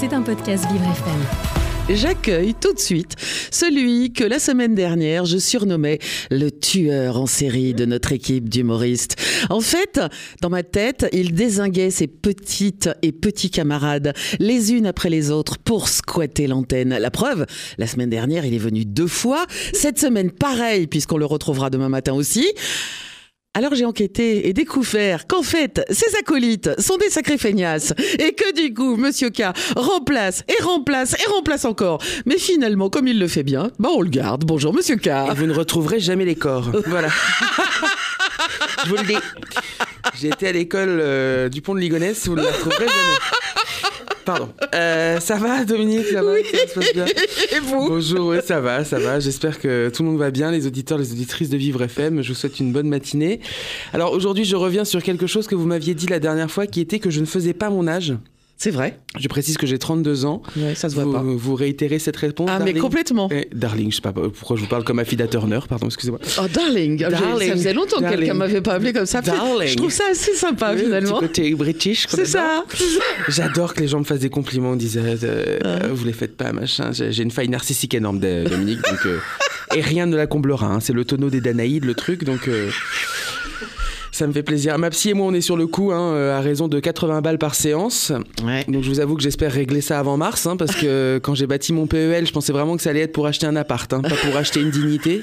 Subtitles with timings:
[0.00, 1.94] C'est un podcast Vivre FM.
[1.94, 3.16] J'accueille tout de suite
[3.50, 5.98] celui que la semaine dernière je surnommais
[6.30, 9.16] le tueur en série de notre équipe d'humoristes.
[9.50, 10.00] En fait,
[10.40, 15.58] dans ma tête, il désinguait ses petites et petits camarades les unes après les autres
[15.58, 16.96] pour squatter l'antenne.
[16.96, 17.44] La preuve,
[17.76, 19.44] la semaine dernière, il est venu deux fois.
[19.74, 22.48] Cette semaine, pareil, puisqu'on le retrouvera demain matin aussi.
[23.52, 28.54] Alors j'ai enquêté et découvert qu'en fait, ces acolytes sont des sacrés feignasses et que
[28.54, 29.42] du coup, Monsieur K
[29.74, 32.00] remplace et remplace et remplace encore.
[32.26, 34.44] Mais finalement, comme il le fait bien, bah on le garde.
[34.44, 35.08] Bonjour Monsieur K.
[35.08, 36.70] Et vous ne retrouverez jamais les corps.
[36.86, 37.08] Voilà.
[38.84, 39.18] Je vous le dis.
[40.20, 43.18] J'ai été à l'école euh, du pont de Ligonnès, vous ne la retrouverez jamais.
[44.30, 44.48] Pardon.
[44.76, 47.06] Euh, ça va, Dominique Ça va Ça se passe bien
[47.52, 49.18] Et vous Bonjour, ça va, ça va.
[49.18, 52.22] J'espère que tout le monde va bien, les auditeurs, les auditrices de Vivre FM.
[52.22, 53.40] Je vous souhaite une bonne matinée.
[53.92, 56.80] Alors aujourd'hui, je reviens sur quelque chose que vous m'aviez dit la dernière fois, qui
[56.80, 58.14] était que je ne faisais pas mon âge.
[58.62, 58.98] C'est vrai.
[59.18, 60.42] Je précise que j'ai 32 ans.
[60.54, 61.22] Ouais, ça se voit vous, pas.
[61.24, 63.30] Vous réitérez cette réponse Ah mais complètement.
[63.32, 66.20] Eh, Darling, je sais pas pourquoi je vous parle comme Affida Turner, pardon, excusez-moi.
[66.38, 67.48] Oh darling, Ah, Darling.
[67.48, 69.22] ça faisait longtemps que quelqu'un m'avait pas appelé comme ça.
[69.22, 69.66] Darling.
[69.66, 71.16] Je trouve ça assez sympa Oui, finalement.
[71.16, 72.06] Un petit côté british.
[72.10, 72.66] C'est ça.
[73.28, 75.16] J'adore que les gens me fassent des compliments, disent euh,
[75.64, 76.90] euh, vous les faites pas, machin.
[76.92, 79.18] J'ai une faille narcissique énorme, Dominique, donc euh,
[79.74, 80.66] et rien ne la comblera.
[80.66, 80.80] hein.
[80.80, 82.46] C'est le tonneau des Danaïdes, le truc, donc.
[82.46, 82.68] euh,
[84.20, 84.76] ça me fait plaisir.
[84.78, 87.22] Ma psy et moi, on est sur le coup, hein, euh, à raison de 80
[87.22, 88.12] balles par séance.
[88.44, 88.64] Ouais.
[88.68, 91.46] Donc je vous avoue que j'espère régler ça avant mars, hein, parce que quand j'ai
[91.46, 94.02] bâti mon PEL, je pensais vraiment que ça allait être pour acheter un appart, hein,
[94.02, 95.22] pas pour acheter une dignité.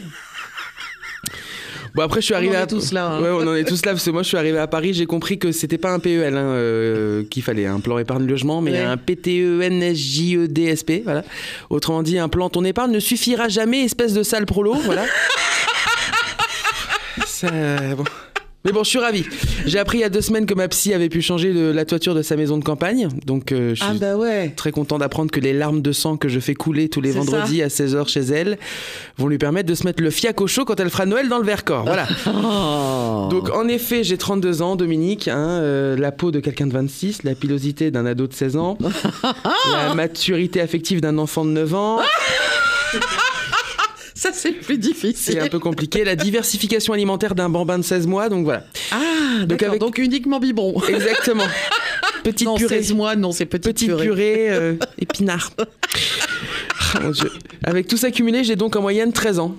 [1.96, 3.22] Bon après je suis arrivé en est à tous là, hein.
[3.22, 5.08] Ouais, on en est tous là parce que moi je suis arrivé à Paris, j'ai
[5.08, 8.72] compris que c'était pas un PEL hein, euh, qu'il fallait, un plan épargne logement, mais
[8.72, 8.80] Ouais.
[8.80, 11.24] un E PTENSJEDSP, voilà.
[11.72, 15.06] Autrement dit, un plan ton épargne ne suffira jamais, espèce de sale prolo, voilà.
[17.26, 17.50] Ça,
[17.96, 18.04] bon.
[18.68, 19.24] Mais bon, je suis ravi.
[19.66, 21.86] J'ai appris il y a deux semaines que ma psy avait pu changer de la
[21.86, 24.52] toiture de sa maison de campagne, donc euh, je suis Ah bah ouais.
[24.58, 27.64] très content d'apprendre que les larmes de sang que je fais couler tous les vendredis
[27.64, 28.58] à 16h chez elle
[29.18, 31.38] vont lui permettre de se mettre le fiac au chaud quand elle fera Noël dans
[31.38, 31.86] le Vercors.
[31.86, 32.08] Voilà.
[32.28, 33.30] Oh.
[33.32, 37.24] Donc en effet, j'ai 32 ans, Dominique, hein, euh, la peau de quelqu'un de 26,
[37.24, 38.78] la pilosité d'un ado de 16 ans,
[39.72, 42.00] la maturité affective d'un enfant de 9 ans,
[44.18, 45.40] ça c'est le plus c'est difficile.
[45.40, 48.66] un peu compliqué, la diversification alimentaire d'un bambin de 16 mois, donc voilà.
[48.92, 48.98] Ah
[49.44, 50.82] avec- Donc uniquement biberon.
[50.88, 51.46] Exactement.
[52.24, 52.78] Petite non, purée.
[52.82, 54.04] 16 mois, non, c'est petite, Petite purée.
[54.06, 55.52] purée, euh, épinard.
[56.94, 57.30] Ah, mon Dieu.
[57.66, 59.56] Avec tout ça cumulé, j'ai donc en moyenne 13 ans.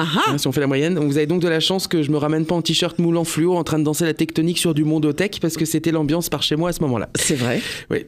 [0.00, 0.94] Hein, si on fait la moyenne.
[0.94, 3.24] Donc vous avez donc de la chance que je me ramène pas en t-shirt moulant
[3.24, 6.42] fluo en train de danser la tectonique sur du mondotech parce que c'était l'ambiance par
[6.42, 7.08] chez moi à ce moment-là.
[7.14, 7.60] C'est vrai.
[7.90, 8.04] Oui.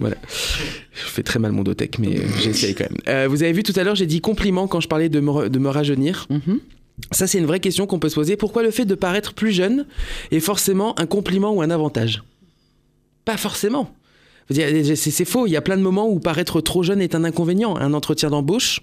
[0.00, 0.16] Voilà.
[0.92, 2.98] Je fais très mal mondotech, mais j'essaye quand même.
[3.08, 5.48] Euh, vous avez vu tout à l'heure, j'ai dit compliment quand je parlais de me,
[5.48, 6.26] de me rajeunir.
[6.30, 6.60] Mhm.
[7.10, 8.36] Ça, c'est une vraie question qu'on peut se poser.
[8.36, 9.86] Pourquoi le fait de paraître plus jeune
[10.30, 12.22] est forcément un compliment ou un avantage?
[13.24, 13.94] Pas forcément.
[14.50, 15.46] C'est faux.
[15.46, 17.76] Il y a plein de moments où paraître trop jeune est un inconvénient.
[17.76, 18.80] Un entretien d'embauche,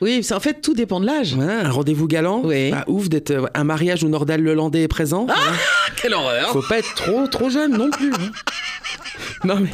[0.00, 1.34] Oui, c'est- en fait tout dépend de l'âge.
[1.40, 2.70] un rendez-vous galant, Oui.
[2.70, 5.24] bah, ouf d'être euh, un mariage où Nordal Lelandais est présent.
[5.26, 5.40] voilà.
[5.96, 6.50] Quelle horreur.
[6.52, 8.12] Faut pas être trop trop jeune non plus.
[8.12, 8.30] hein.
[9.44, 9.70] Non mais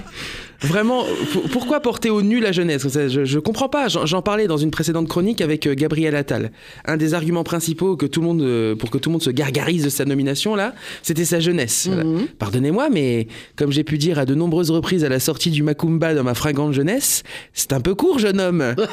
[0.65, 2.87] vraiment, pour- pourquoi porter au nu la jeunesse?
[3.09, 3.89] Je, je comprends pas.
[3.89, 6.53] J'en parlais dans une précédente chronique avec euh, Gabriel Attal.
[6.85, 9.31] Un des arguments principaux que tout le monde, euh, pour que tout le monde se
[9.31, 11.89] gargarise de sa nomination là, c'était sa jeunesse.
[11.89, 12.27] Mhm.
[12.39, 16.15] Pardonnez-moi, mais comme j'ai pu dire à de nombreuses reprises à la sortie du Macumba
[16.15, 18.75] dans ma fringante jeunesse, c'est un peu court, jeune homme.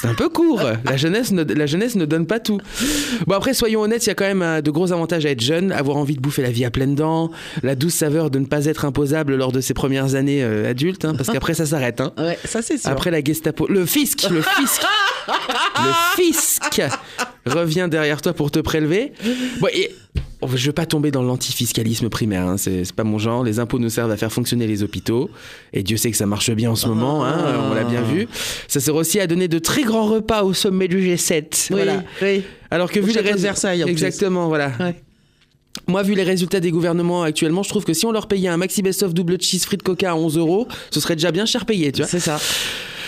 [0.00, 0.60] C'est un peu court.
[0.84, 2.58] La jeunesse, ne, la jeunesse ne donne pas tout.
[3.28, 5.40] Bon après, soyons honnêtes, il y a quand même euh, de gros avantages à être
[5.40, 7.30] jeune, avoir envie de bouffer la vie à pleines dents,
[7.62, 11.03] la douce saveur de ne pas être imposable lors de ses premières années euh, adultes,
[11.04, 12.00] hein, parce qu'après ça s'arrête.
[12.00, 12.12] hein.
[12.18, 12.90] Ouais, ça c'est sûr.
[12.90, 14.82] Après la Gestapo, le fisc, le fisc,
[15.28, 16.82] le fisc
[17.46, 19.12] revient derrière toi pour te prélever.
[19.60, 19.90] Bon, et,
[20.40, 23.44] oh, je veux pas tomber dans l'antifiscalisme primaire, hein, c'est pas mon genre.
[23.44, 25.30] Les impôts nous servent à faire fonctionner les hôpitaux,
[25.72, 28.26] et Dieu sait que ça marche bien en ce moment, hein, on l'a bien vu.
[28.68, 31.42] Ça sert aussi à donner de très grands repas au sommet du G7.
[31.70, 32.02] oui, Voilà.
[32.22, 32.42] oui.
[32.70, 33.92] Alors que Au vu les de Versailles, en plus.
[33.92, 34.72] exactement, voilà.
[34.80, 34.96] Ouais.
[35.86, 38.56] Moi, vu les résultats des gouvernements actuellement, je trouve que si on leur payait un
[38.56, 41.92] maxi best-of double cheese frites coca à 11 euros, ce serait déjà bien cher payé,
[41.92, 42.08] tu vois.
[42.08, 42.40] C'est ça.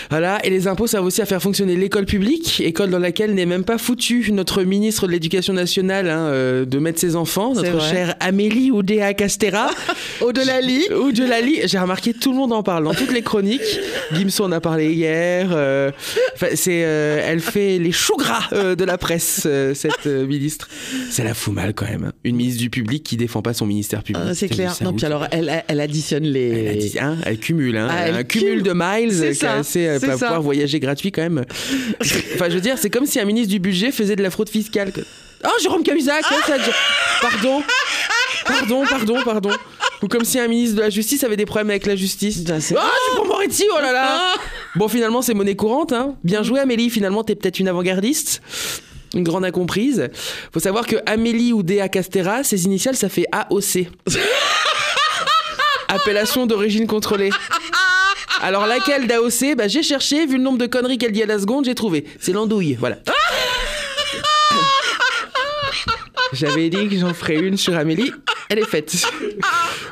[0.09, 3.45] Voilà, et les impôts servent aussi à faire fonctionner l'école publique, école dans laquelle n'est
[3.45, 7.81] même pas foutu notre ministre de l'Éducation nationale hein, euh, de mettre ses enfants, notre
[7.81, 9.69] chère Amélie Oudéa Castera.
[10.21, 10.85] Au-delà lit.
[10.93, 13.79] Ou de la lit, j'ai remarqué tout le monde en parle dans toutes les chroniques.
[14.13, 15.49] Gimson en a parlé hier.
[15.51, 15.91] euh,
[16.55, 20.69] c'est, euh, elle fait les choux gras euh, de la presse, euh, cette euh, ministre.
[21.11, 22.05] Ça la fout mal quand même.
[22.05, 22.11] hein.
[22.23, 24.23] Une ministre du public qui défend pas son ministère public.
[24.27, 24.73] Ah, c'est clair.
[24.81, 26.49] Non, puis alors elle, elle additionne les.
[26.49, 28.63] elle, a dit, hein, elle cumule, hein, Ah, elle un cumul cumule.
[28.63, 30.25] de miles C'est ça, assez, c'est ça.
[30.25, 31.43] pouvoir voyager gratuit quand même.
[32.01, 34.49] enfin, je veux dire, c'est comme si un ministre du budget faisait de la fraude
[34.49, 34.91] fiscale.
[35.45, 36.55] Oh, Jérôme Cahuzac, hein, ça-
[37.21, 37.61] Pardon,
[38.45, 39.51] pardon, pardon, pardon.
[40.01, 42.39] Ou comme si un ministre de la Justice avait des problèmes avec la justice.
[42.49, 44.33] Ah, c'est- Ah, je suis pour Moretti, oh là là
[44.75, 45.91] Bon, finalement, c'est monnaie courante.
[45.93, 46.15] Hein.
[46.23, 46.89] Bien joué, Amélie.
[46.89, 48.41] Finalement, t'es peut-être une avant-gardiste.
[49.15, 50.09] Une grande incomprise.
[50.53, 53.87] Faut savoir que Amélie ou Dea Castera, ses initiales, ça fait AOC.
[55.87, 57.29] Appellation d'origine contrôlée.
[58.41, 61.39] Alors, laquelle d'AOC bah, J'ai cherché, vu le nombre de conneries qu'elle dit à la
[61.39, 62.05] seconde, j'ai trouvé.
[62.19, 62.97] C'est l'andouille, voilà.
[66.33, 68.11] J'avais dit que j'en ferais une sur Amélie.
[68.49, 68.93] Elle est faite.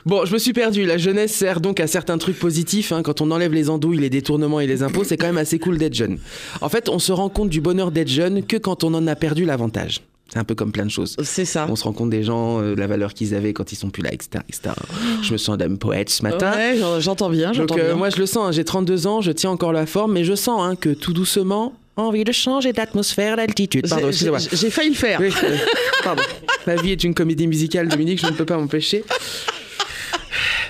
[0.05, 0.85] Bon, je me suis perdu.
[0.85, 2.91] La jeunesse sert donc à certains trucs positifs.
[2.91, 3.01] hein.
[3.03, 5.77] Quand on enlève les andouilles, les détournements et les impôts, c'est quand même assez cool
[5.77, 6.19] d'être jeune.
[6.61, 9.15] En fait, on se rend compte du bonheur d'être jeune que quand on en a
[9.15, 10.01] perdu l'avantage.
[10.27, 11.15] C'est un peu comme plein de choses.
[11.23, 11.67] C'est ça.
[11.69, 14.01] On se rend compte des gens, euh, la valeur qu'ils avaient quand ils sont plus
[14.01, 14.43] là, etc.
[14.49, 14.73] etc.
[15.21, 16.51] Je me sens d'âme poète ce matin.
[16.55, 17.95] Ouais, j'en- j'entends bien, j'entends euh, bien.
[17.95, 20.33] moi je le sens, hein, j'ai 32 ans, je tiens encore la forme, mais je
[20.33, 23.87] sens hein, que tout doucement, envie de changer d'atmosphère, d'altitude.
[23.87, 24.39] Pardon, J'ai- excusez-moi.
[24.39, 25.19] j'ai j'ai failli le faire.
[25.21, 25.57] Oui, euh,
[26.03, 26.23] pardon.
[26.65, 29.03] La vie est une comédie musicale, Dominique, je ne peux pas m'empêcher.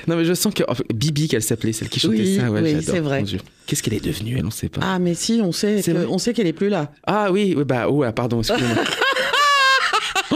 [0.07, 0.61] Non mais je sens que
[0.93, 3.23] Bibi qu'elle s'appelait, celle qui chantait Oui, ça, ouais, oui, c'est vrai.
[3.65, 4.81] Qu'est-ce qu'elle est devenue, elle, on sait pas.
[4.83, 6.91] Ah, Ah, mais si, on sait que- on sait qu'elle est plus là.
[7.31, 8.83] oui, oui, bah ouais, pardon, excusez-moi.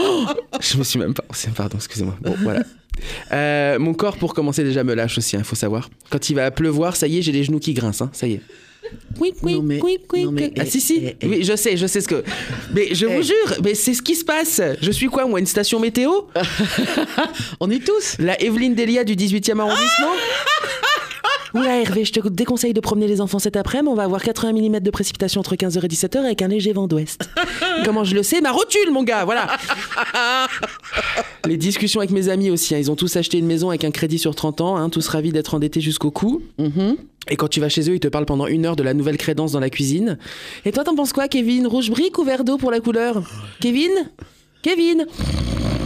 [0.02, 0.26] Oh,
[0.60, 1.24] je me suis même pas.
[1.32, 2.16] c'est- Pardon, excusez-moi.
[2.20, 2.62] Bon, voilà.
[3.32, 5.88] Euh, mon corps, pour commencer, déjà me lâche aussi, il faut savoir.
[6.10, 8.34] Quand il va pleuvoir, ça y est, j'ai les genoux qui grincent, hein, ça y
[8.34, 8.40] est.
[9.20, 10.24] Oui, oui, Non, mais- oui, oui.
[10.24, 10.96] non, mais- Ah, si, si.
[11.04, 11.26] eh, eh.
[11.26, 12.24] Oui, je sais, je sais ce que.
[12.74, 13.14] Mais je Eh.
[13.14, 14.60] vous jure, mais c'est ce qui se passe.
[14.82, 16.10] Je suis quoi, moi, une station météo?
[17.60, 18.16] On est tous.
[18.18, 20.12] La Evelyne Delia du 18e arrondissement?
[21.54, 24.52] Oula Hervé, je te déconseille de promener les enfants cet après-midi, on va avoir 80
[24.52, 27.28] mm de précipitation entre 15h et 17h avec un léger vent d'ouest.
[27.84, 28.40] Comment je le sais?
[28.40, 29.46] Ma rotule, mon gars, voilà
[31.46, 33.90] Les discussions avec mes amis aussi, hein, ils ont tous acheté une maison avec un
[33.90, 36.42] crédit sur 30 ans, hein, tous ravis d'être endettés jusqu'au cou.
[36.58, 36.96] Mhm.
[37.28, 39.16] Et quand tu vas chez eux, ils te parlent pendant une heure de la nouvelle
[39.16, 40.18] crédence dans la cuisine.
[40.64, 41.66] Et toi, t'en penses quoi, Kevin?
[41.66, 43.22] Rouge brique ou verre d'eau pour la couleur?
[43.60, 43.90] Kevin?
[44.62, 45.06] Kevin?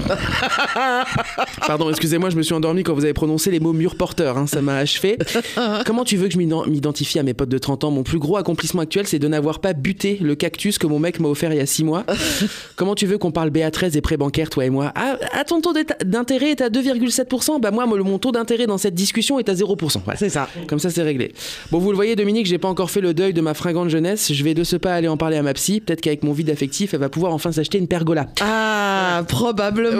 [1.66, 4.46] Pardon, excusez-moi, je me suis endormi quand vous avez prononcé les mots mur porteur, hein,
[4.46, 5.18] ça m'a achevé.
[5.86, 7.90] Comment tu veux que je m'ident- m'identifie à mes potes de 30 ans?
[7.90, 11.20] Mon plus gros accomplissement actuel, c'est de n'avoir pas buté le cactus que mon mec
[11.20, 12.04] m'a offert il y a 6 mois.
[12.76, 14.92] Comment tu veux qu'on parle BA13 et prêt bancaire, toi et moi?
[14.94, 15.72] Ah, ah, ton taux
[16.04, 20.00] d'intérêt est à 2,7%, bah moi, mon taux d'intérêt dans cette discussion est à 0%.
[20.04, 20.18] Voilà.
[20.18, 20.48] C'est ça.
[20.68, 21.32] Comme ça, c'est réglé.
[21.70, 24.32] Bon, vous le voyez, Dominique, j'ai pas encore fait le deuil de ma fringante jeunesse.
[24.32, 25.80] Je vais de ce pas aller en parler à ma psy.
[25.80, 28.26] Peut-être qu'avec mon vide affectif, elle va pouvoir enfin s'acheter une pergola.
[28.40, 29.93] Ah, probablement.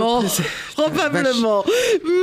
[0.74, 1.64] Probablement.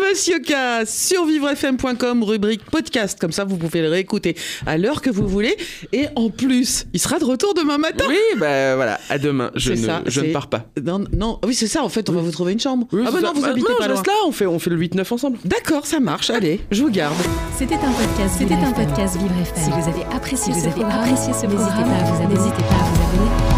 [0.10, 3.18] Monsieur K, sur vivrefm.com, rubrique podcast.
[3.20, 4.36] Comme ça, vous pouvez le réécouter
[4.66, 5.56] à l'heure que vous voulez.
[5.94, 8.06] Et en plus, il sera de retour demain matin.
[8.08, 9.52] Oui, bah voilà, à demain.
[9.56, 10.66] Je, ne, ça, je ne c'est- pars pas.
[10.84, 11.84] Non, non, oui, c'est ça.
[11.84, 12.88] En fait, on va vous trouver une chambre.
[12.92, 13.28] Oui, ah bah ça.
[13.28, 13.96] non, vous Bah, habitez non, pas je loin.
[13.98, 15.38] reste là, on fait, on fait le 8-9 ensemble.
[15.46, 16.30] D'accord, ça marche.
[16.30, 17.16] Allez, je vous garde.
[17.58, 18.36] C'était un podcast.
[18.38, 19.64] C'était un podcast Vivre FM.
[19.64, 22.30] Si vous avez apprécié, ce programme, n'hésitez pas vous.
[22.30, 23.51] N'hésitez pas à vous abonner.